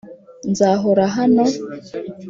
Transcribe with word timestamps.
nzahora 0.51 1.03
hano, 1.15 1.43